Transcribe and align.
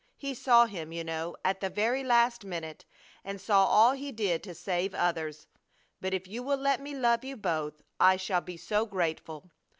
He 0.17 0.33
saw 0.33 0.65
him, 0.65 0.91
you 0.91 1.03
know, 1.03 1.37
at 1.45 1.59
the 1.61 1.69
very 1.69 2.03
last 2.03 2.43
minute, 2.43 2.85
and 3.23 3.39
saw 3.39 3.67
all 3.67 3.91
he 3.91 4.11
did 4.11 4.41
to 4.41 4.55
save 4.55 4.95
others. 4.95 5.45
But 5.99 6.11
if 6.15 6.27
you 6.27 6.41
will 6.41 6.57
let 6.57 6.81
me 6.81 6.95
love 6.95 7.23
you 7.23 7.37
both 7.37 7.83
I 7.99 8.17
shall 8.17 8.41
be 8.41 8.57
so 8.57 8.87
grateful. 8.87 9.51